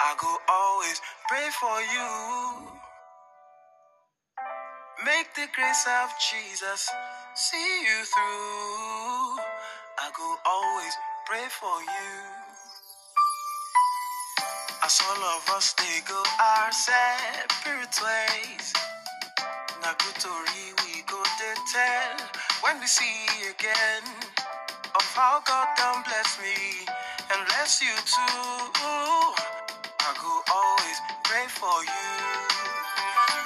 I 0.00 0.16
go 0.20 0.32
always 0.48 1.00
pray 1.28 1.48
for 1.60 1.78
you. 1.82 2.68
Make 5.04 5.34
the 5.34 5.48
grace 5.54 5.86
of 6.02 6.10
Jesus 6.20 6.88
see 7.34 7.82
you 7.84 8.04
through. 8.04 9.42
I 9.98 10.10
go 10.16 10.36
always 10.46 10.94
pray 11.26 11.46
for 11.50 11.82
you. 11.82 12.16
As 14.84 15.00
all 15.08 15.22
of 15.36 15.50
us 15.56 15.74
they 15.74 16.00
go 16.08 16.22
our 16.40 16.72
separate 16.72 17.96
ways. 18.02 18.72
Na 19.82 19.94
good 19.98 20.16
story 20.20 20.66
we 20.84 21.02
go 21.06 21.22
to 21.22 21.50
tell 21.72 22.16
when 22.64 22.80
we 22.80 22.86
see 22.86 23.26
again 23.50 24.04
of 24.94 25.04
how 25.16 25.42
God 25.46 25.68
done 25.76 26.04
bless 26.04 26.38
me 26.40 26.86
and 27.32 27.46
bless 27.48 27.82
you 27.82 27.94
too. 28.06 28.99
Pray 31.30 31.46
for 31.46 31.78
you. 31.86 32.06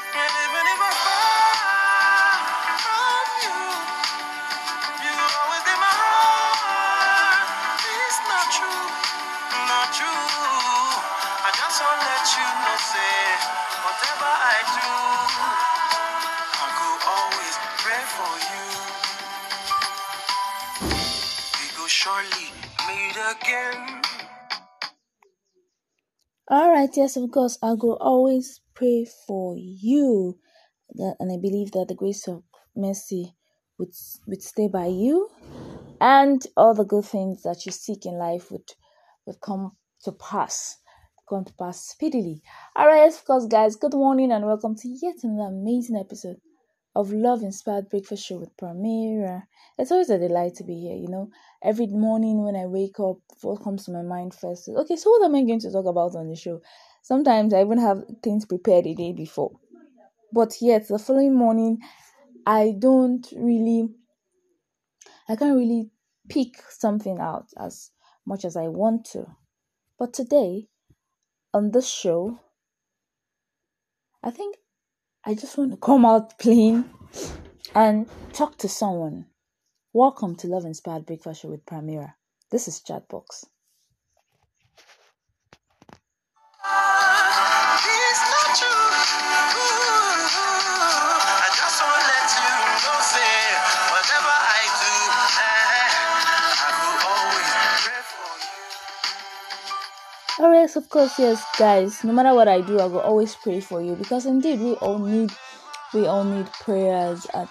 And 0.00 0.32
even 0.44 0.64
if 0.72 0.80
I 0.80 0.92
fall 1.04 2.76
from 2.80 3.26
you, 3.44 3.60
you 5.04 5.12
always 5.12 5.66
in 5.68 5.78
my 5.84 5.94
heart. 6.00 7.48
It's 7.84 8.20
not 8.30 8.46
true, 8.56 8.86
not 9.68 9.88
true. 9.92 10.08
I 11.44 11.50
just 11.60 11.76
want 11.84 12.00
to 12.00 12.06
let 12.08 12.26
you 12.32 12.48
know, 12.64 12.78
say, 12.88 13.20
whatever 13.84 14.32
I 14.32 14.58
do, 14.80 14.92
I 16.56 16.66
go 16.80 16.90
always 17.16 17.56
pray 17.84 18.04
for 18.16 18.34
you. 18.52 18.66
We 21.60 21.66
go 21.76 21.86
surely 21.88 22.48
meet 22.88 23.16
again. 23.18 24.23
All 26.54 26.70
right, 26.70 26.96
yes, 26.96 27.16
of 27.16 27.32
course, 27.32 27.58
I 27.64 27.72
will 27.72 27.96
always 28.00 28.60
pray 28.74 29.06
for 29.26 29.56
you, 29.58 30.38
and 30.88 31.32
I 31.32 31.36
believe 31.36 31.72
that 31.72 31.86
the 31.88 31.96
grace 31.96 32.28
of 32.28 32.44
mercy 32.76 33.34
would 33.76 33.92
would 34.28 34.40
stay 34.40 34.68
by 34.68 34.86
you, 34.86 35.30
and 36.00 36.40
all 36.56 36.72
the 36.72 36.84
good 36.84 37.06
things 37.06 37.42
that 37.42 37.66
you 37.66 37.72
seek 37.72 38.06
in 38.06 38.18
life 38.18 38.52
would 38.52 38.70
would 39.26 39.40
come 39.40 39.72
to 40.04 40.12
pass, 40.12 40.78
come 41.28 41.44
to 41.44 41.52
pass 41.54 41.80
speedily. 41.88 42.40
All 42.76 42.86
right, 42.86 43.02
yes, 43.02 43.18
of 43.18 43.24
course, 43.24 43.46
guys, 43.46 43.74
good 43.74 43.94
morning 43.94 44.30
and 44.30 44.46
welcome 44.46 44.76
to 44.76 44.88
yet 44.88 45.16
another 45.24 45.48
amazing 45.48 45.96
episode 45.96 46.36
of 46.94 47.12
Love 47.12 47.42
Inspired 47.42 47.88
Breakfast 47.88 48.24
Show 48.24 48.38
with 48.38 48.56
Pramira. 48.56 49.42
It's 49.78 49.90
always 49.90 50.10
a 50.10 50.18
delight 50.18 50.54
to 50.56 50.64
be 50.64 50.78
here, 50.78 50.96
you 50.96 51.08
know. 51.08 51.30
Every 51.62 51.88
morning 51.88 52.44
when 52.44 52.54
I 52.54 52.66
wake 52.66 53.00
up, 53.00 53.18
what 53.42 53.62
comes 53.62 53.84
to 53.86 53.90
my 53.90 54.02
mind 54.02 54.34
first 54.34 54.68
is, 54.68 54.76
okay, 54.76 54.96
so 54.96 55.10
what 55.10 55.24
am 55.24 55.34
I 55.34 55.42
going 55.42 55.60
to 55.60 55.72
talk 55.72 55.86
about 55.86 56.14
on 56.14 56.28
the 56.28 56.36
show? 56.36 56.60
Sometimes 57.02 57.52
I 57.52 57.62
even 57.62 57.78
have 57.78 58.04
things 58.22 58.46
prepared 58.46 58.84
the 58.84 58.94
day 58.94 59.12
before. 59.12 59.52
But 60.32 60.54
yet, 60.60 60.88
the 60.88 60.98
following 60.98 61.34
morning, 61.34 61.78
I 62.46 62.74
don't 62.78 63.26
really, 63.36 63.88
I 65.28 65.36
can't 65.36 65.56
really 65.56 65.90
pick 66.28 66.62
something 66.70 67.18
out 67.18 67.46
as 67.58 67.90
much 68.26 68.44
as 68.44 68.56
I 68.56 68.68
want 68.68 69.04
to. 69.06 69.26
But 69.98 70.12
today, 70.12 70.68
on 71.52 71.70
this 71.70 71.88
show, 71.88 72.38
I 74.22 74.30
think 74.30 74.56
I 75.26 75.32
just 75.32 75.56
want 75.56 75.70
to 75.70 75.78
come 75.78 76.04
out 76.04 76.38
plain 76.38 76.84
and 77.74 78.06
talk 78.34 78.58
to 78.58 78.68
someone. 78.68 79.24
Welcome 79.94 80.36
to 80.36 80.48
Love 80.48 80.66
Inspired 80.66 81.06
Breakfast 81.06 81.40
Show 81.40 81.48
with 81.48 81.64
Pramira. 81.64 82.12
This 82.50 82.68
is 82.68 82.82
Chatbox. 82.86 83.46
Yes, 100.52 100.76
of 100.76 100.88
course, 100.88 101.18
yes, 101.18 101.44
guys. 101.58 102.02
No 102.04 102.12
matter 102.12 102.34
what 102.34 102.48
I 102.48 102.60
do, 102.60 102.78
I 102.78 102.86
will 102.86 103.00
always 103.00 103.34
pray 103.36 103.60
for 103.60 103.80
you 103.82 103.94
because 103.94 104.26
indeed 104.26 104.60
we 104.60 104.72
all 104.74 104.98
need 104.98 105.30
we 105.92 106.06
all 106.06 106.24
need 106.24 106.46
prayers 106.52 107.26
at 107.34 107.48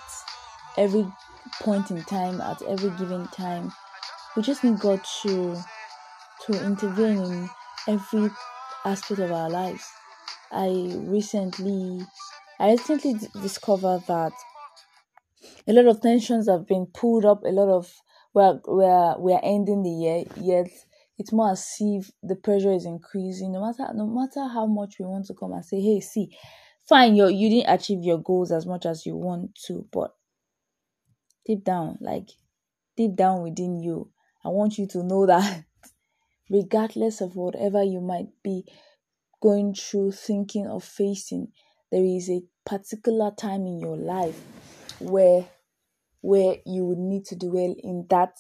every 0.78 1.06
point 1.62 1.92
in 1.92 2.04
time, 2.04 2.42
at 2.42 2.62
every 2.64 2.90
given 2.92 3.28
time. 3.28 3.72
We 4.36 4.42
just 4.44 4.64
need 4.64 4.80
God 4.80 5.02
to 5.22 5.58
to 6.48 6.66
intervene 6.66 7.22
in 7.24 7.50
every 7.88 8.30
aspect 8.86 9.20
of 9.22 9.32
our 9.32 9.50
lives. 9.50 9.86
I 10.52 10.92
recently 11.08 12.06
I 12.60 12.72
recently 12.72 13.14
d- 13.14 13.28
discovered 13.42 14.04
that 14.08 14.34
a 15.68 15.74
lot 15.74 15.86
of 15.88 16.02
tensions 16.02 16.48
have 16.50 16.68
been 16.68 16.86
pulled 16.88 17.26
up. 17.26 17.44
A 17.44 17.50
lot 17.50 17.70
of 17.70 17.92
we're 18.34 18.60
we're 18.68 19.18
we're 19.20 19.40
ending 19.44 19.84
the 19.84 19.90
year, 19.90 20.24
yet 20.36 20.68
it's 21.18 21.32
more 21.32 21.52
as 21.52 21.76
if 21.80 22.12
the 22.22 22.36
pressure 22.36 22.72
is 22.74 22.86
increasing. 22.86 23.52
No 23.54 23.62
matter 23.62 23.92
no 23.94 24.08
matter 24.08 24.48
how 24.48 24.66
much 24.66 24.96
we 25.00 25.06
want 25.06 25.26
to 25.28 25.34
come 25.34 25.54
and 25.54 25.64
say, 25.66 25.80
hey, 25.82 26.00
see, 26.00 26.36
fine, 26.88 27.16
you 27.16 27.28
you 27.28 27.50
didn't 27.50 27.74
achieve 27.74 28.04
your 28.04 28.20
goals 28.20 28.52
as 28.52 28.66
much 28.66 28.86
as 28.86 29.06
you 29.06 29.16
want 29.16 29.56
to, 29.68 29.88
but 29.92 30.16
deep 31.46 31.64
down, 31.64 31.98
like 32.02 32.30
deep 32.98 33.16
down 33.16 33.44
within 33.44 33.80
you, 33.80 34.12
I 34.44 34.50
want 34.50 34.78
you 34.78 34.88
to 34.88 35.04
know 35.04 35.26
that 35.28 35.66
regardless 36.50 37.22
of 37.22 37.36
whatever 37.36 37.84
you 37.84 38.02
might 38.02 38.28
be 38.44 38.66
going 39.42 39.74
through, 39.74 40.12
thinking, 40.14 40.68
or 40.68 40.82
facing, 40.82 41.50
there 41.92 42.04
is 42.04 42.30
a 42.30 42.42
particular 42.66 43.32
time 43.32 43.68
in 43.68 43.80
your 43.80 43.98
life 43.98 44.40
where 45.00 45.46
where 46.22 46.56
you 46.66 46.86
would 46.86 46.98
need 46.98 47.26
to 47.26 47.36
dwell 47.36 47.76
in 47.84 48.06
that 48.10 48.38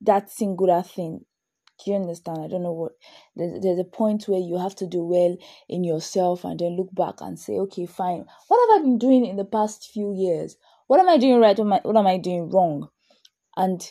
that 0.00 0.30
singular 0.30 0.82
thing. 0.82 1.24
Do 1.84 1.90
you 1.90 1.96
understand? 1.96 2.42
I 2.42 2.48
don't 2.48 2.62
know 2.62 2.72
what 2.72 2.92
there's, 3.36 3.60
there's 3.62 3.78
a 3.78 3.84
point 3.84 4.28
where 4.28 4.40
you 4.40 4.58
have 4.58 4.76
to 4.76 4.86
do 4.86 5.02
well 5.04 5.36
in 5.68 5.84
yourself 5.84 6.44
and 6.44 6.58
then 6.58 6.76
look 6.76 6.94
back 6.94 7.20
and 7.20 7.38
say, 7.38 7.54
okay, 7.54 7.86
fine. 7.86 8.24
What 8.48 8.70
have 8.70 8.80
I 8.80 8.82
been 8.84 8.98
doing 8.98 9.26
in 9.26 9.36
the 9.36 9.44
past 9.44 9.90
few 9.92 10.14
years? 10.14 10.56
What 10.86 11.00
am 11.00 11.08
I 11.08 11.18
doing 11.18 11.40
right? 11.40 11.58
What 11.58 11.66
am 11.66 11.72
I, 11.72 11.80
what 11.82 11.96
am 11.96 12.06
I 12.06 12.18
doing 12.18 12.50
wrong? 12.50 12.88
And 13.56 13.82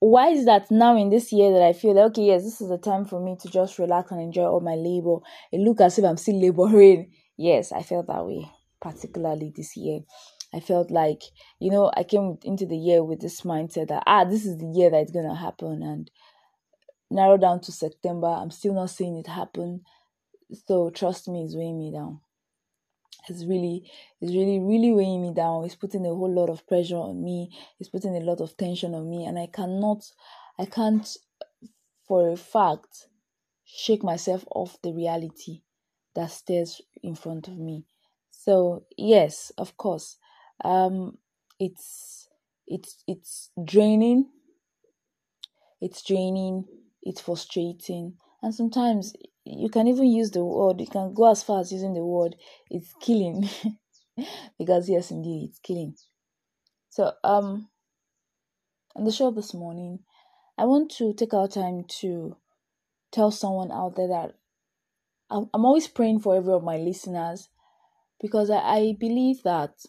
why 0.00 0.28
is 0.28 0.46
that 0.46 0.70
now 0.70 0.96
in 0.96 1.10
this 1.10 1.30
year 1.32 1.52
that 1.52 1.62
I 1.62 1.72
feel 1.74 1.94
that 1.94 2.04
okay, 2.06 2.22
yes, 2.22 2.42
this 2.42 2.60
is 2.60 2.68
the 2.68 2.78
time 2.78 3.04
for 3.04 3.22
me 3.22 3.36
to 3.40 3.48
just 3.48 3.78
relax 3.78 4.10
and 4.10 4.20
enjoy 4.20 4.44
all 4.44 4.60
my 4.60 4.74
labor. 4.74 5.16
It 5.52 5.60
look 5.60 5.80
as 5.80 5.98
if 5.98 6.04
I'm 6.04 6.16
still 6.16 6.40
laboring. 6.40 7.12
Yes, 7.36 7.70
I 7.72 7.82
felt 7.82 8.06
that 8.08 8.26
way, 8.26 8.50
particularly 8.80 9.52
this 9.54 9.76
year. 9.76 10.00
I 10.52 10.60
felt 10.60 10.90
like, 10.90 11.22
you 11.60 11.70
know, 11.70 11.92
I 11.96 12.02
came 12.02 12.38
into 12.42 12.66
the 12.66 12.76
year 12.76 13.04
with 13.04 13.20
this 13.20 13.42
mindset 13.42 13.88
that 13.88 14.02
ah, 14.06 14.24
this 14.24 14.44
is 14.44 14.58
the 14.58 14.72
year 14.74 14.90
that 14.90 15.02
it's 15.02 15.12
gonna 15.12 15.36
happen 15.36 15.82
and 15.82 16.10
narrow 17.10 17.36
down 17.36 17.60
to 17.62 17.72
September. 17.72 18.28
I'm 18.28 18.50
still 18.50 18.74
not 18.74 18.90
seeing 18.90 19.16
it 19.16 19.26
happen. 19.26 19.82
So 20.66 20.90
trust 20.90 21.28
me, 21.28 21.44
it's 21.44 21.56
weighing 21.56 21.78
me 21.78 21.92
down. 21.92 22.20
It's 23.28 23.44
really, 23.44 23.90
it's 24.20 24.32
really, 24.32 24.58
really 24.58 24.92
weighing 24.92 25.22
me 25.22 25.32
down. 25.34 25.64
It's 25.64 25.74
putting 25.74 26.06
a 26.06 26.08
whole 26.08 26.32
lot 26.32 26.48
of 26.48 26.66
pressure 26.66 26.96
on 26.96 27.22
me. 27.22 27.50
It's 27.78 27.90
putting 27.90 28.16
a 28.16 28.20
lot 28.20 28.40
of 28.40 28.56
tension 28.56 28.94
on 28.94 29.08
me, 29.08 29.26
and 29.26 29.38
I 29.38 29.46
cannot, 29.46 30.04
I 30.58 30.64
can't, 30.64 31.06
for 32.08 32.30
a 32.30 32.36
fact, 32.36 33.08
shake 33.64 34.02
myself 34.02 34.44
off 34.54 34.80
the 34.82 34.92
reality 34.92 35.62
that 36.14 36.30
stares 36.30 36.80
in 37.02 37.14
front 37.14 37.46
of 37.46 37.58
me. 37.58 37.84
So 38.30 38.84
yes, 38.96 39.52
of 39.58 39.76
course, 39.76 40.16
um, 40.64 41.18
it's 41.58 42.28
it's 42.66 43.04
it's 43.06 43.50
draining. 43.62 44.30
It's 45.80 46.02
draining. 46.02 46.64
It's 47.02 47.20
frustrating, 47.20 48.16
and 48.42 48.54
sometimes 48.54 49.14
you 49.44 49.68
can 49.70 49.88
even 49.88 50.06
use 50.06 50.30
the 50.30 50.44
word. 50.44 50.80
You 50.80 50.86
can 50.86 51.14
go 51.14 51.30
as 51.30 51.42
far 51.42 51.60
as 51.60 51.72
using 51.72 51.94
the 51.94 52.04
word. 52.04 52.36
It's 52.70 52.94
killing, 53.00 53.48
because 54.58 54.88
yes, 54.88 55.10
indeed, 55.10 55.50
it's 55.50 55.58
killing. 55.60 55.96
So 56.90 57.12
um, 57.24 57.68
on 58.94 59.04
the 59.04 59.10
show 59.12 59.30
this 59.32 59.52
morning, 59.52 59.98
I 60.58 60.64
want 60.66 60.90
to 60.92 61.14
take 61.14 61.34
our 61.34 61.48
time 61.48 61.84
to 62.00 62.36
tell 63.12 63.30
someone 63.30 63.72
out 63.72 63.96
there 63.96 64.08
that 64.08 64.36
I'm 65.30 65.64
always 65.64 65.88
praying 65.88 66.20
for 66.20 66.36
every 66.36 66.52
of 66.52 66.62
my 66.64 66.76
listeners 66.76 67.48
because 68.20 68.50
I 68.50 68.96
believe 68.98 69.42
that 69.44 69.86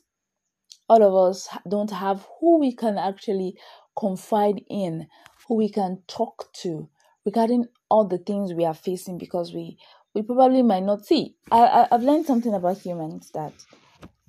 all 0.87 1.01
of 1.01 1.15
us 1.15 1.49
don't 1.67 1.89
have 1.91 2.27
who 2.39 2.59
we 2.59 2.71
can 2.73 2.97
actually 2.97 3.57
confide 3.97 4.63
in, 4.69 5.07
who 5.47 5.55
we 5.55 5.69
can 5.69 6.03
talk 6.07 6.53
to 6.53 6.89
regarding 7.25 7.65
all 7.89 8.05
the 8.05 8.17
things 8.17 8.53
we 8.53 8.65
are 8.65 8.73
facing 8.73 9.17
because 9.17 9.53
we 9.53 9.77
we 10.13 10.21
probably 10.21 10.61
might 10.61 10.83
not 10.83 11.05
see. 11.05 11.35
I, 11.51 11.65
I 11.65 11.87
I've 11.91 12.03
learned 12.03 12.25
something 12.25 12.53
about 12.53 12.79
humans 12.79 13.31
that 13.33 13.53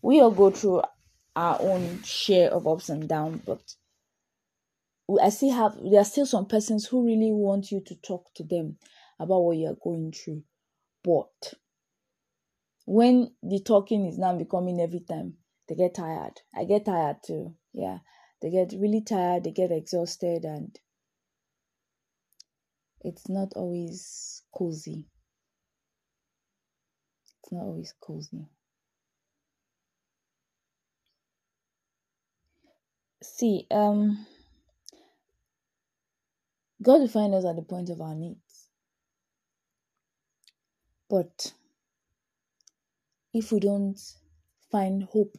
we 0.00 0.20
all 0.20 0.30
go 0.30 0.50
through 0.50 0.82
our 1.34 1.60
own 1.60 2.02
share 2.02 2.50
of 2.50 2.66
ups 2.66 2.88
and 2.88 3.08
downs, 3.08 3.42
but 3.46 3.62
I 5.20 5.30
still 5.30 5.52
have 5.52 5.76
there 5.82 6.00
are 6.00 6.04
still 6.04 6.26
some 6.26 6.46
persons 6.46 6.86
who 6.86 7.04
really 7.04 7.32
want 7.32 7.70
you 7.70 7.80
to 7.86 7.94
talk 7.96 8.32
to 8.34 8.44
them 8.44 8.78
about 9.18 9.40
what 9.40 9.56
you 9.56 9.68
are 9.68 9.76
going 9.82 10.12
through. 10.12 10.42
But 11.04 11.54
when 12.84 13.32
the 13.42 13.60
talking 13.60 14.06
is 14.06 14.18
now 14.18 14.36
becoming 14.36 14.80
every 14.80 15.00
time, 15.00 15.34
they 15.68 15.74
get 15.74 15.94
tired. 15.94 16.40
I 16.54 16.64
get 16.64 16.84
tired 16.84 17.16
too. 17.24 17.54
Yeah. 17.72 17.98
They 18.42 18.50
get 18.50 18.74
really 18.76 19.02
tired, 19.02 19.44
they 19.44 19.52
get 19.52 19.70
exhausted, 19.70 20.44
and 20.44 20.76
it's 23.04 23.28
not 23.28 23.52
always 23.56 24.42
cozy. 24.56 25.06
It's 27.42 27.52
not 27.52 27.62
always 27.62 27.92
cozy. 28.00 28.46
See, 33.22 33.66
um, 33.70 34.26
God 36.80 37.00
will 37.00 37.08
find 37.08 37.34
us 37.34 37.44
at 37.44 37.56
the 37.56 37.62
point 37.62 37.90
of 37.90 38.00
our 38.00 38.14
needs. 38.14 38.68
But 41.08 41.52
if 43.34 43.52
we 43.52 43.60
don't 43.60 44.00
find 44.70 45.04
hope, 45.04 45.36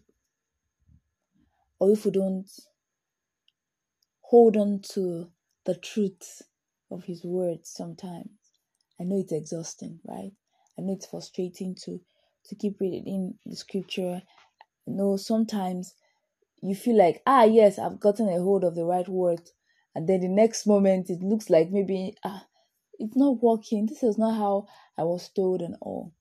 or 1.80 1.92
if 1.92 2.06
we 2.06 2.12
don't 2.12 2.50
hold 4.21 4.56
on 4.56 4.81
to 4.94 5.30
the 5.66 5.75
truth 5.75 6.42
of 6.94 7.06
His 7.06 7.24
words 7.24 7.69
sometimes, 7.69 8.30
I 9.00 9.04
know 9.04 9.19
it's 9.19 9.31
exhausting, 9.34 10.00
right? 10.06 10.31
I 10.78 10.81
know 10.81 10.94
it's 10.94 11.07
frustrating 11.07 11.75
to 11.86 12.00
to 12.48 12.56
keep 12.56 12.80
reading 12.81 13.07
in 13.07 13.36
the 13.45 13.56
scripture. 13.56 14.22
I 14.88 14.92
know 14.92 15.18
sometimes 15.18 15.95
you 16.62 16.75
feel 16.75 16.98
like, 16.98 17.22
ah, 17.25 17.44
yes, 17.44 17.80
I've 17.80 18.00
gotten 18.00 18.30
a 18.30 18.42
hold 18.42 18.63
of 18.63 18.75
the 18.75 18.86
right 18.86 19.07
word, 19.07 19.42
and 19.95 20.07
then 20.07 20.22
the 20.22 20.28
next 20.28 20.68
moment 20.68 21.10
it 21.10 21.22
looks 21.22 21.50
like 21.50 21.72
maybe 21.72 22.16
ah, 22.24 22.45
it's 23.00 23.16
not 23.16 23.42
working. 23.42 23.86
This 23.88 24.04
is 24.04 24.18
not 24.18 24.36
how 24.38 24.68
I 24.98 25.04
was 25.04 25.30
told 25.30 25.62
and 25.62 25.75
all. 25.81 26.13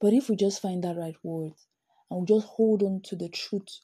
But 0.00 0.14
if 0.14 0.28
we 0.28 0.36
just 0.36 0.62
find 0.62 0.82
that 0.84 0.96
right 0.96 1.16
word 1.22 1.52
and 2.10 2.20
we 2.20 2.26
just 2.26 2.46
hold 2.46 2.82
on 2.82 3.02
to 3.04 3.16
the 3.16 3.28
truth 3.28 3.80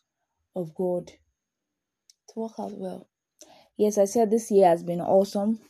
of 0.55 0.75
God, 0.75 1.11
it 1.11 2.37
work 2.37 2.53
out 2.59 2.73
well. 2.79 3.09
Yes, 3.77 3.99
I 3.99 4.07
said 4.07 4.31
this 4.31 4.51
year 4.51 4.69
has 4.69 4.83
been 4.83 5.01
awesome. 5.01 5.61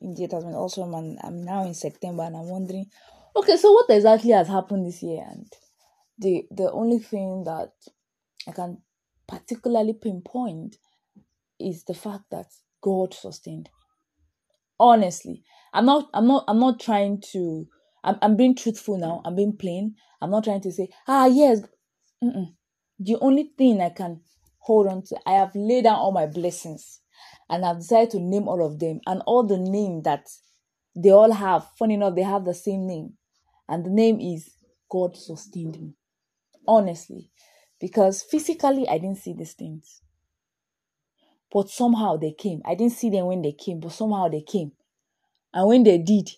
Indeed, 0.00 0.24
it 0.24 0.32
has 0.32 0.44
been 0.44 0.54
awesome, 0.54 0.94
and 0.94 1.18
I'm 1.22 1.44
now 1.44 1.64
in 1.64 1.74
September, 1.74 2.22
and 2.24 2.36
I'm 2.36 2.48
wondering, 2.48 2.86
okay, 3.34 3.56
so 3.56 3.72
what 3.72 3.90
exactly 3.90 4.32
has 4.32 4.48
happened 4.48 4.86
this 4.86 5.02
year? 5.02 5.24
And 5.28 5.46
the 6.18 6.46
the 6.50 6.70
only 6.72 6.98
thing 6.98 7.44
that 7.44 7.72
I 8.48 8.52
can 8.52 8.78
particularly 9.26 9.94
pinpoint 9.94 10.76
is 11.58 11.84
the 11.84 11.94
fact 11.94 12.24
that 12.30 12.46
God 12.80 13.14
sustained. 13.14 13.68
Honestly, 14.78 15.42
I'm 15.72 15.86
not 15.86 16.08
I'm 16.14 16.26
not 16.26 16.44
I'm 16.48 16.60
not 16.60 16.80
trying 16.80 17.22
to 17.32 17.66
I'm, 18.04 18.16
I'm 18.22 18.36
being 18.36 18.54
truthful 18.54 18.98
now. 18.98 19.22
I'm 19.24 19.34
being 19.36 19.56
plain. 19.56 19.94
I'm 20.20 20.30
not 20.30 20.44
trying 20.44 20.60
to 20.62 20.72
say, 20.72 20.88
ah 21.08 21.26
yes. 21.26 21.60
Mm-mm. 22.22 22.54
The 22.98 23.16
only 23.20 23.50
thing 23.58 23.80
I 23.80 23.90
can 23.90 24.20
hold 24.58 24.86
on 24.86 25.02
to, 25.04 25.16
I 25.26 25.32
have 25.32 25.54
laid 25.54 25.84
down 25.84 25.96
all 25.96 26.12
my 26.12 26.26
blessings 26.26 27.00
and 27.48 27.64
I've 27.64 27.78
decided 27.78 28.10
to 28.10 28.20
name 28.20 28.48
all 28.48 28.64
of 28.64 28.78
them 28.78 29.00
and 29.06 29.22
all 29.26 29.44
the 29.44 29.58
name 29.58 30.02
that 30.02 30.28
they 30.94 31.10
all 31.10 31.32
have. 31.32 31.68
Funny 31.78 31.94
enough, 31.94 32.14
they 32.14 32.22
have 32.22 32.44
the 32.44 32.54
same 32.54 32.86
name. 32.86 33.14
And 33.68 33.84
the 33.84 33.90
name 33.90 34.20
is 34.20 34.50
God 34.90 35.16
sustained 35.16 35.80
me. 35.80 35.94
Honestly. 36.66 37.30
Because 37.80 38.22
physically, 38.22 38.88
I 38.88 38.98
didn't 38.98 39.18
see 39.18 39.34
these 39.34 39.52
things. 39.52 40.00
But 41.52 41.68
somehow 41.68 42.16
they 42.16 42.32
came. 42.32 42.62
I 42.64 42.74
didn't 42.74 42.94
see 42.94 43.10
them 43.10 43.26
when 43.26 43.42
they 43.42 43.52
came, 43.52 43.80
but 43.80 43.92
somehow 43.92 44.28
they 44.28 44.42
came. 44.42 44.72
And 45.52 45.68
when 45.68 45.84
they 45.84 45.98
did, 45.98 46.30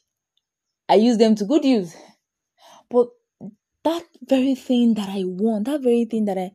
I 0.88 0.96
used 0.96 1.20
them 1.20 1.34
to 1.36 1.44
good 1.44 1.64
use. 1.64 1.96
But 2.90 3.08
that 3.84 4.04
very 4.22 4.54
thing 4.54 4.94
that 4.94 5.08
I 5.08 5.24
want, 5.24 5.66
that 5.66 5.82
very 5.82 6.04
thing 6.04 6.24
that 6.26 6.38
I 6.38 6.52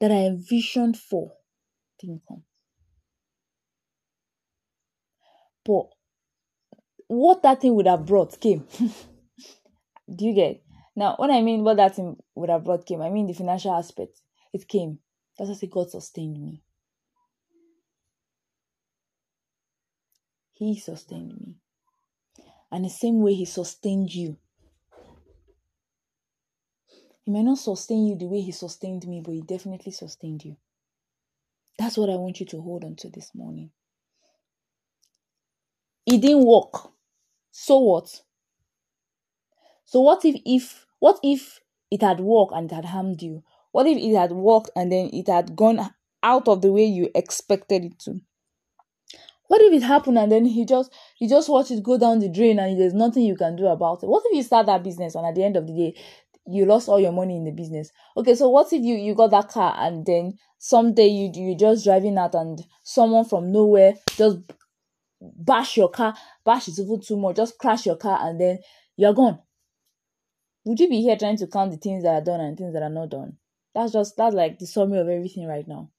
that 0.00 0.10
I 0.10 0.26
envisioned 0.26 0.96
for, 0.96 1.32
didn't 2.00 2.22
come. 2.26 2.44
But 5.70 5.86
what 7.06 7.42
that 7.42 7.60
thing 7.60 7.74
would 7.76 7.86
have 7.86 8.04
brought 8.04 8.40
came. 8.40 8.66
Do 10.16 10.24
you 10.24 10.34
get? 10.34 10.64
Now, 10.96 11.14
what 11.16 11.30
I 11.30 11.42
mean 11.42 11.62
what 11.62 11.76
that 11.76 11.94
thing 11.94 12.16
would 12.34 12.50
have 12.50 12.64
brought 12.64 12.86
came, 12.86 13.00
I 13.00 13.08
mean 13.08 13.28
the 13.28 13.34
financial 13.34 13.72
aspect. 13.72 14.20
It 14.52 14.66
came. 14.66 14.98
That's 15.38 15.62
why 15.62 15.68
God 15.70 15.90
sustained 15.90 16.44
me. 16.44 16.64
He 20.54 20.76
sustained 20.78 21.34
me. 21.40 21.54
And 22.72 22.84
the 22.84 22.90
same 22.90 23.20
way 23.20 23.34
He 23.34 23.44
sustained 23.44 24.12
you. 24.12 24.38
He 27.24 27.30
may 27.30 27.44
not 27.44 27.58
sustain 27.58 28.06
you 28.06 28.16
the 28.16 28.26
way 28.26 28.40
He 28.40 28.50
sustained 28.50 29.06
me, 29.06 29.22
but 29.24 29.34
He 29.34 29.42
definitely 29.42 29.92
sustained 29.92 30.44
you. 30.44 30.56
That's 31.78 31.96
what 31.96 32.10
I 32.10 32.16
want 32.16 32.40
you 32.40 32.46
to 32.46 32.60
hold 32.60 32.84
on 32.84 32.96
to 32.96 33.08
this 33.08 33.30
morning. 33.34 33.70
It 36.10 36.22
didn't 36.22 36.44
work. 36.44 36.90
So 37.52 37.78
what? 37.78 38.22
So 39.84 40.00
what 40.00 40.24
if 40.24 40.40
if 40.44 40.86
what 40.98 41.20
if 41.22 41.60
it 41.88 42.02
had 42.02 42.18
worked 42.18 42.52
and 42.52 42.70
it 42.70 42.74
had 42.74 42.86
harmed 42.86 43.22
you? 43.22 43.44
What 43.70 43.86
if 43.86 43.96
it 43.96 44.16
had 44.16 44.32
worked 44.32 44.70
and 44.74 44.90
then 44.90 45.10
it 45.12 45.28
had 45.28 45.54
gone 45.54 45.78
out 46.22 46.48
of 46.48 46.62
the 46.62 46.72
way 46.72 46.84
you 46.84 47.10
expected 47.14 47.84
it 47.84 47.98
to? 48.00 48.20
What 49.46 49.60
if 49.62 49.72
it 49.72 49.84
happened 49.84 50.18
and 50.18 50.32
then 50.32 50.46
you 50.46 50.66
just 50.66 50.92
you 51.20 51.28
just 51.28 51.48
watch 51.48 51.70
it 51.70 51.82
go 51.84 51.96
down 51.96 52.18
the 52.18 52.28
drain 52.28 52.58
and 52.58 52.80
there's 52.80 52.94
nothing 52.94 53.22
you 53.22 53.36
can 53.36 53.54
do 53.54 53.66
about 53.66 54.02
it? 54.02 54.08
What 54.08 54.24
if 54.26 54.36
you 54.36 54.42
start 54.42 54.66
that 54.66 54.82
business 54.82 55.14
and 55.14 55.24
at 55.24 55.36
the 55.36 55.44
end 55.44 55.56
of 55.56 55.68
the 55.68 55.72
day 55.72 56.00
you 56.44 56.64
lost 56.64 56.88
all 56.88 56.98
your 56.98 57.12
money 57.12 57.36
in 57.36 57.44
the 57.44 57.52
business? 57.52 57.92
Okay, 58.16 58.34
so 58.34 58.48
what 58.48 58.72
if 58.72 58.82
you 58.82 58.96
you 58.96 59.14
got 59.14 59.30
that 59.30 59.48
car 59.48 59.76
and 59.78 60.04
then 60.04 60.38
someday 60.58 61.06
you 61.06 61.30
you 61.34 61.56
just 61.56 61.84
driving 61.84 62.18
out 62.18 62.34
and 62.34 62.66
someone 62.82 63.24
from 63.24 63.52
nowhere 63.52 63.94
just 64.16 64.38
bash 65.20 65.76
your 65.76 65.90
car, 65.90 66.14
bash 66.44 66.68
is 66.68 66.80
even 66.80 67.00
too 67.00 67.16
much, 67.16 67.36
just 67.36 67.58
crash 67.58 67.86
your 67.86 67.96
car 67.96 68.18
and 68.22 68.40
then 68.40 68.58
you're 68.96 69.14
gone 69.14 69.38
would 70.64 70.78
you 70.78 70.88
be 70.88 71.02
here 71.02 71.16
trying 71.16 71.36
to 71.38 71.46
count 71.46 71.70
the 71.70 71.76
things 71.76 72.02
that 72.02 72.14
are 72.14 72.24
done 72.24 72.40
and 72.40 72.56
things 72.56 72.72
that 72.74 72.82
are 72.82 72.90
not 72.90 73.10
done? 73.10 73.36
That's 73.74 73.92
just 73.92 74.16
that's 74.16 74.34
like 74.34 74.58
the 74.58 74.66
summary 74.66 74.98
of 74.98 75.08
everything 75.08 75.46
right 75.46 75.66
now. 75.66 75.90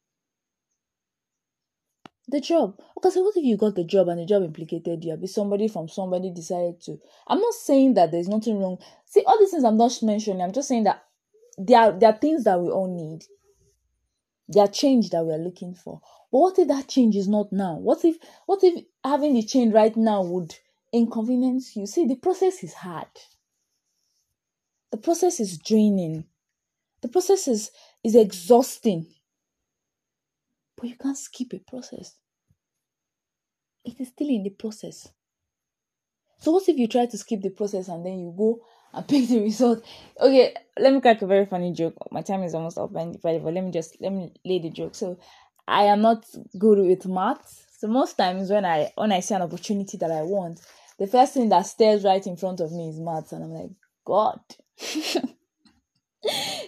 The 2.27 2.39
job. 2.39 2.79
Okay, 2.97 3.09
so 3.09 3.23
what 3.23 3.35
if 3.35 3.43
you 3.43 3.57
got 3.57 3.75
the 3.75 3.83
job 3.83 4.07
and 4.07 4.19
the 4.19 4.25
job 4.25 4.43
implicated 4.43 5.03
you? 5.03 5.17
Be 5.17 5.27
somebody 5.27 5.67
from 5.67 5.89
somebody 5.89 6.31
decided 6.31 6.79
to. 6.81 6.99
I'm 7.27 7.39
not 7.39 7.53
saying 7.53 7.95
that 7.95 8.11
there's 8.11 8.27
nothing 8.29 8.59
wrong. 8.59 8.77
See, 9.05 9.23
all 9.25 9.39
these 9.39 9.51
things 9.51 9.63
I'm 9.63 9.77
not 9.77 9.97
mentioning. 10.03 10.41
I'm 10.41 10.53
just 10.53 10.67
saying 10.67 10.83
that 10.83 11.03
there 11.57 11.79
are 11.79 11.91
there 11.91 12.11
are 12.11 12.17
things 12.17 12.43
that 12.43 12.59
we 12.59 12.69
all 12.69 12.87
need. 12.87 13.23
Are 14.59 14.67
change 14.67 15.09
that 15.11 15.23
we 15.23 15.33
are 15.33 15.37
looking 15.37 15.75
for. 15.75 16.01
But 16.31 16.39
what 16.39 16.59
if 16.59 16.67
that 16.67 16.87
change 16.87 17.15
is 17.15 17.27
not 17.27 17.51
now? 17.51 17.75
What 17.75 18.03
if 18.03 18.17
what 18.45 18.63
if 18.63 18.83
having 19.03 19.33
the 19.33 19.43
change 19.43 19.73
right 19.73 19.95
now 19.95 20.23
would 20.23 20.55
inconvenience 20.91 21.75
you? 21.75 21.85
See, 21.85 22.05
the 22.05 22.15
process 22.15 22.63
is 22.63 22.73
hard. 22.73 23.07
The 24.91 24.97
process 24.97 25.39
is 25.39 25.57
draining. 25.57 26.25
The 27.01 27.07
process 27.07 27.47
is, 27.47 27.71
is 28.03 28.15
exhausting. 28.15 29.07
But 30.75 30.89
you 30.89 30.95
can't 30.95 31.17
skip 31.17 31.53
a 31.53 31.59
process. 31.59 32.15
It 33.83 33.99
is 33.99 34.09
still 34.09 34.29
in 34.29 34.43
the 34.43 34.49
process. 34.51 35.09
So 36.39 36.51
what 36.51 36.67
if 36.67 36.77
you 36.77 36.87
try 36.87 37.05
to 37.05 37.17
skip 37.17 37.41
the 37.41 37.49
process 37.49 37.87
and 37.87 38.05
then 38.05 38.19
you 38.19 38.33
go 38.37 38.59
and 38.93 39.07
pick 39.07 39.27
the 39.29 39.39
result? 39.39 39.83
Okay, 40.19 40.53
let 40.79 40.93
me 40.93 41.01
crack 41.01 41.21
a 41.21 41.27
very 41.27 41.45
funny 41.45 41.73
joke. 41.73 41.95
My 42.11 42.21
time 42.21 42.43
is 42.43 42.53
almost 42.53 42.77
up, 42.77 42.95
and 42.95 43.19
but 43.21 43.41
let 43.43 43.63
me 43.63 43.71
just 43.71 43.97
let 44.01 44.11
me 44.11 44.33
lay 44.45 44.59
the 44.59 44.69
joke. 44.69 44.95
So 44.95 45.17
I 45.67 45.83
am 45.83 46.01
not 46.01 46.25
good 46.57 46.79
with 46.79 47.05
maths. 47.05 47.63
So 47.77 47.87
most 47.87 48.17
times 48.17 48.49
when 48.49 48.65
I 48.65 48.91
when 48.95 49.11
I 49.11 49.21
see 49.21 49.35
an 49.35 49.41
opportunity 49.41 49.97
that 49.97 50.11
I 50.11 50.21
want, 50.23 50.61
the 50.99 51.07
first 51.07 51.33
thing 51.33 51.49
that 51.49 51.65
stares 51.65 52.03
right 52.03 52.25
in 52.25 52.35
front 52.37 52.59
of 52.59 52.71
me 52.71 52.89
is 52.89 52.99
maths, 52.99 53.31
and 53.31 53.43
I'm 53.43 53.51
like, 53.51 53.71
God, 54.05 54.39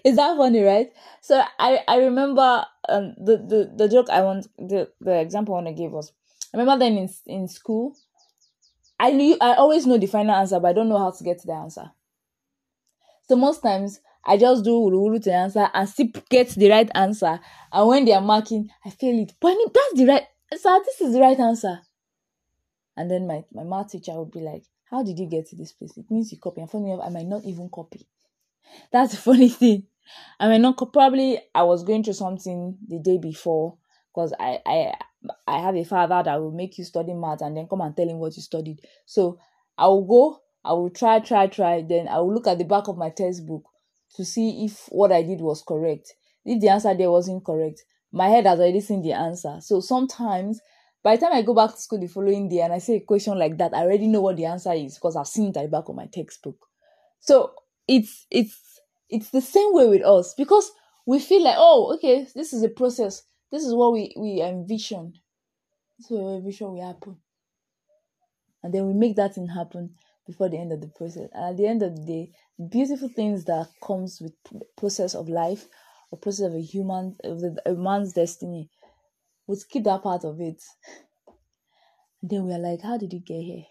is 0.04 0.16
that 0.16 0.38
funny, 0.38 0.62
right? 0.62 0.92
So 1.22 1.44
I 1.60 1.80
I 1.88 1.98
remember 1.98 2.66
um 2.90 3.16
the 3.18 3.38
the, 3.38 3.72
the 3.76 3.90
joke 3.90 4.10
I 4.10 4.22
want 4.22 4.48
the 4.58 4.90
the 5.00 5.20
example 5.20 5.56
I 5.56 5.62
want 5.62 5.68
to 5.68 5.82
give 5.82 5.92
was 5.92 6.12
I 6.54 6.58
remember 6.58 6.84
then 6.86 6.98
in 6.98 7.10
in 7.26 7.48
school 7.48 7.96
I 9.00 9.12
knew 9.12 9.38
I 9.42 9.56
always 9.56 9.86
know 9.86 9.98
the 9.98 10.08
final 10.08 10.36
answer 10.36 10.60
but 10.60 10.70
I 10.70 10.74
don't 10.74 10.90
know 10.90 10.98
how 10.98 11.12
to 11.12 11.24
get 11.24 11.40
to 11.40 11.48
the 11.48 11.54
answer. 11.54 11.92
So 13.28 13.36
most 13.36 13.62
times 13.62 14.00
I 14.26 14.38
just 14.38 14.64
do 14.64 14.72
ulu 14.72 15.20
to 15.20 15.34
answer 15.34 15.70
and 15.74 15.90
still 15.90 16.08
get 16.30 16.50
the 16.50 16.70
right 16.70 16.90
answer. 16.96 17.40
And 17.72 17.88
when 17.88 18.06
they 18.06 18.14
are 18.14 18.22
marking, 18.22 18.70
I 18.86 18.90
fail 18.90 19.20
it. 19.20 19.34
But 19.40 19.56
that's 19.74 19.94
the 19.96 20.06
right 20.06 20.24
sir, 20.58 20.80
this 20.84 21.02
is 21.02 21.14
the 21.14 21.20
right 21.22 21.40
answer. 21.40 21.80
And 22.96 23.10
then 23.10 23.28
my, 23.28 23.44
my 23.52 23.64
math 23.64 23.92
teacher 23.92 24.14
would 24.14 24.32
be 24.32 24.40
like, 24.42 24.64
how 24.90 25.04
did 25.04 25.18
you 25.18 25.26
get 25.28 25.48
to 25.48 25.56
this 25.56 25.72
place? 25.72 25.98
It 25.98 26.10
means 26.12 26.32
you 26.32 26.38
copy. 26.38 26.62
And 26.62 26.70
funny 26.70 26.92
enough, 26.92 27.06
I 27.06 27.10
might 27.10 27.26
not 27.26 27.44
even 27.44 27.70
copy. 27.70 28.08
That's 28.92 29.12
the 29.12 29.18
funny 29.18 29.50
thing. 29.50 29.84
I 30.40 30.48
might 30.48 30.62
not 30.62 30.78
probably 30.92 31.40
I 31.56 31.64
was 31.64 31.84
going 31.84 32.04
through 32.04 32.14
something 32.14 32.78
the 32.88 33.00
day 33.00 33.18
before 33.18 33.78
because 34.14 34.34
I 34.40 34.60
I 34.66 34.94
I 35.48 35.60
have 35.60 35.76
a 35.76 35.84
father 35.86 36.22
that 36.24 36.40
will 36.42 36.52
make 36.52 36.78
you 36.78 36.84
study 36.84 37.14
math 37.14 37.42
and 37.42 37.56
then 37.56 37.68
come 37.68 37.82
and 37.82 37.96
tell 37.96 38.08
him 38.08 38.20
what 38.20 38.36
you 38.36 38.44
studied. 38.44 38.82
So 39.06 39.40
I 39.78 39.88
will 39.88 40.06
go 40.06 40.42
I 40.66 40.74
will 40.74 40.90
try, 40.90 41.20
try, 41.20 41.48
try. 41.48 41.82
Then 41.82 42.08
I 42.08 42.20
will 42.20 42.34
look 42.34 42.48
at 42.48 42.58
the 42.58 42.64
back 42.64 42.88
of 42.88 42.98
my 42.98 43.10
textbook 43.10 43.64
to 44.16 44.24
see 44.24 44.66
if 44.66 44.86
what 44.90 45.12
I 45.12 45.24
did 45.24 45.42
was 45.42 45.64
correct. 45.68 46.14
If 46.46 46.62
the 46.62 46.70
answer 46.70 46.94
there 46.96 47.12
wasn't 47.12 47.46
correct, 47.46 47.84
my 48.12 48.30
head 48.30 48.46
has 48.46 48.60
already 48.60 48.82
seen 48.82 49.02
the 49.02 49.14
answer. 49.14 49.58
So 49.62 49.80
sometimes 49.82 50.62
by 51.04 51.16
the 51.16 51.26
time 51.26 51.34
I 51.34 51.42
go 51.42 51.54
back 51.54 51.72
to 51.72 51.82
school 51.82 52.00
the 52.00 52.08
following 52.08 52.48
day 52.48 52.62
and 52.62 52.72
I 52.72 52.78
say 52.78 52.96
a 52.96 53.02
question 53.02 53.38
like 53.38 53.58
that, 53.58 53.74
I 53.74 53.82
already 53.82 54.08
know 54.08 54.22
what 54.22 54.38
the 54.38 54.46
answer 54.46 54.72
is 54.74 54.96
because 54.96 55.16
I've 55.16 55.28
seen 55.28 55.50
it 55.50 55.58
at 55.58 55.64
the 55.64 55.70
back 55.70 55.90
of 55.90 55.96
my 55.96 56.06
textbook. 56.06 56.58
So 57.20 57.54
it's 57.88 58.26
it's 58.32 58.58
it's 59.10 59.30
the 59.32 59.42
same 59.42 59.74
way 59.74 59.88
with 59.88 60.04
us 60.04 60.34
because 60.38 60.72
we 61.06 61.20
feel 61.20 61.44
like, 61.44 61.56
oh, 61.58 61.94
okay, 61.96 62.28
this 62.34 62.54
is 62.54 62.64
a 62.64 62.70
process. 62.70 63.24
This 63.52 63.66
is 63.66 63.74
what 63.74 63.92
we, 63.92 64.14
we 64.18 64.42
envision. 64.42 65.14
This 65.98 66.10
is 66.10 66.18
we 66.18 66.36
envision 66.36 66.72
will 66.72 66.86
happen. 66.86 67.18
And 68.64 68.74
then 68.74 68.88
we 68.88 68.94
make 68.94 69.18
that 69.18 69.36
thing 69.36 69.48
happen 69.48 69.96
before 70.26 70.50
the 70.50 70.58
end 70.58 70.72
of 70.72 70.82
the 70.82 70.88
process. 70.88 71.30
And 71.34 71.52
at 71.52 71.58
the 71.58 71.68
end 71.68 71.84
of 71.84 71.96
the 71.96 72.06
day, 72.06 72.32
beautiful 72.70 73.10
things 73.10 73.46
that 73.46 73.68
comes 73.84 74.22
with 74.22 74.34
process 74.78 75.16
of 75.16 75.30
life 75.30 75.68
or 76.12 76.20
process 76.20 76.48
of 76.48 76.56
a 76.56 76.62
human 76.62 77.16
of 77.24 77.42
the, 77.42 77.62
a 77.66 77.74
man's 77.74 78.14
destiny 78.14 78.70
we 79.48 79.56
skip 79.56 79.84
that 79.84 80.04
part 80.04 80.24
of 80.24 80.40
it. 80.40 80.62
And 82.22 82.32
then 82.32 82.46
we 82.46 82.54
are 82.54 82.60
like, 82.60 82.82
how 82.82 82.98
did 82.98 83.14
you 83.14 83.20
get 83.20 83.42
here? 83.42 83.66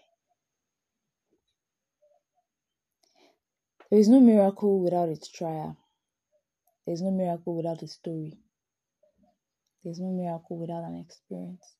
There 3.89 3.99
is 3.99 4.09
no 4.09 4.19
miracle 4.19 4.81
without 4.81 5.09
its 5.09 5.29
trial. 5.31 5.77
There 6.85 6.93
is 6.93 7.01
no 7.01 7.11
miracle 7.11 7.55
without 7.55 7.81
a 7.81 7.87
story. 7.87 8.37
There 9.83 9.91
is 9.91 9.99
no 9.99 10.11
miracle 10.11 10.59
without 10.59 10.83
an 10.83 10.97
experience. 10.97 11.75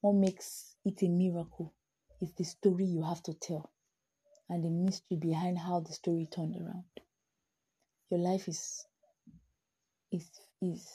What 0.00 0.14
makes 0.14 0.74
it 0.84 1.02
a 1.02 1.08
miracle 1.08 1.74
is 2.20 2.32
the 2.34 2.44
story 2.44 2.84
you 2.84 3.02
have 3.02 3.22
to 3.24 3.34
tell 3.34 3.70
and 4.48 4.64
the 4.64 4.70
mystery 4.70 5.16
behind 5.16 5.58
how 5.58 5.80
the 5.80 5.92
story 5.92 6.28
turned 6.30 6.56
around. 6.56 6.84
Your 8.10 8.20
life 8.20 8.48
is 8.48 8.86
is 10.10 10.28
is 10.62 10.88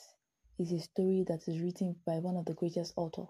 is 0.60 0.72
a 0.72 0.80
story 0.80 1.24
that 1.28 1.48
is 1.48 1.60
written 1.60 1.96
by 2.06 2.14
one 2.20 2.36
of 2.38 2.46
the 2.46 2.54
greatest 2.54 2.94
authors. 2.96 3.30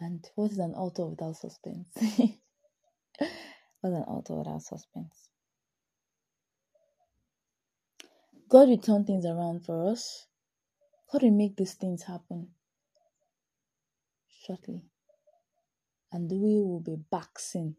And 0.00 0.24
what 0.34 0.52
is 0.52 0.58
an 0.58 0.74
author 0.74 1.06
without 1.06 1.36
suspense? 1.36 1.88
What's 3.80 3.96
an 3.96 4.04
author 4.06 4.34
without 4.34 4.62
suspense? 4.62 5.28
God 8.48 8.68
will 8.68 8.78
turn 8.78 9.04
things 9.04 9.26
around 9.26 9.64
for 9.64 9.90
us. 9.90 10.26
God 11.12 11.22
will 11.22 11.30
make 11.32 11.56
these 11.56 11.74
things 11.74 12.04
happen 12.04 12.48
shortly. 14.46 14.84
And 16.12 16.30
we 16.30 16.60
will 16.62 16.80
be 16.80 16.96
boxing 17.10 17.76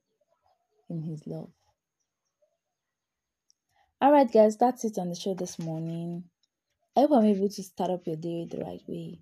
in 0.90 1.02
His 1.04 1.26
love. 1.26 1.52
Alright, 4.02 4.32
guys, 4.32 4.56
that's 4.56 4.86
it 4.86 4.98
on 4.98 5.10
the 5.10 5.16
show 5.16 5.34
this 5.34 5.60
morning. 5.60 6.24
I 6.96 7.02
hope 7.02 7.12
I'm 7.12 7.26
able 7.26 7.50
to 7.50 7.64
start 7.64 7.92
up 7.92 8.08
your 8.08 8.16
day 8.16 8.48
the 8.50 8.64
right 8.64 8.82
way. 8.88 9.20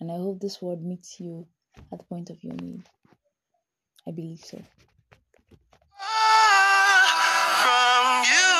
And 0.00 0.10
I 0.10 0.16
hope 0.16 0.40
this 0.40 0.60
word 0.60 0.82
meets 0.82 1.18
you 1.20 1.46
at 1.92 1.98
the 1.98 2.04
point 2.04 2.28
of 2.30 2.42
your 2.44 2.54
need. 2.54 2.82
I 4.06 4.10
believe 4.10 4.40
so. 4.40 4.58
From 4.58 4.64
you, 8.28 8.50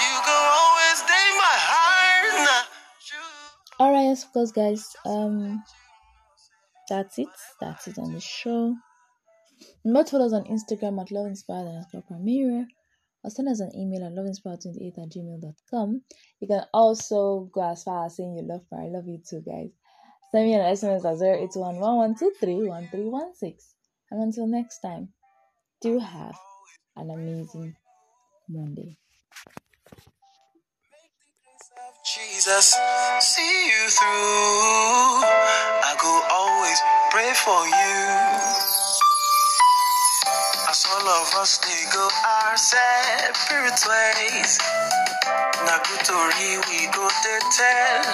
you 0.00 0.14
go 0.24 0.38
always 0.56 0.98
stay 1.04 1.26
my 1.36 1.56
heart. 1.68 2.32
Not 2.48 2.66
you. 3.10 3.24
Alright, 3.84 4.06
yes, 4.06 4.24
of 4.24 4.32
course, 4.32 4.52
guys. 4.52 4.96
Um, 5.04 5.62
that's 6.88 7.18
it. 7.18 7.28
That's 7.60 7.88
it 7.88 7.98
on 7.98 8.12
the 8.12 8.20
show. 8.20 8.76
Remember 9.84 10.08
follow 10.08 10.26
us 10.26 10.32
on 10.32 10.44
Instagram 10.44 11.00
at 11.00 11.10
Love 11.10 11.26
Inspired 11.26 11.66
and 11.66 11.84
or 13.24 13.30
send 13.30 13.48
us 13.48 13.58
an 13.60 13.74
email 13.74 14.04
at 14.06 14.12
loveinspire28 14.12 14.98
at 14.98 15.10
gmail.com. 15.10 16.02
You 16.40 16.48
can 16.48 16.64
also 16.72 17.50
go 17.52 17.72
as 17.72 17.82
far 17.82 18.06
as 18.06 18.16
saying 18.16 18.36
you 18.36 18.44
love 18.46 18.64
me. 18.70 18.78
I 18.78 18.86
love 18.88 19.06
you 19.06 19.20
too, 19.28 19.40
guys. 19.40 19.72
Send 20.30 20.46
me 20.46 20.54
an 20.54 20.60
SMS 20.60 21.04
at 21.04 21.18
08111231316. 21.52 23.74
And 24.10 24.22
until 24.22 24.46
next 24.46 24.78
time, 24.80 25.12
do 25.80 25.98
have 25.98 26.38
an 26.96 27.10
amazing 27.10 27.74
Monday. 28.48 28.96
Jesus, 32.48 32.80
see 33.20 33.66
you 33.68 33.90
through. 33.90 35.20
I 35.20 35.92
go 36.00 36.12
always 36.32 36.80
pray 37.12 37.32
for 37.44 37.60
you. 37.68 38.00
As 40.70 40.86
all 40.88 41.08
of 41.08 41.34
us 41.36 41.58
they 41.58 41.84
go 41.92 42.08
our 42.24 42.56
separate 42.56 43.80
ways. 43.84 44.58
Na 45.68 45.76
good 45.92 46.00
to 46.08 46.16
we 46.72 46.86
go 46.88 47.04
to 47.08 47.34
tell. 47.52 48.04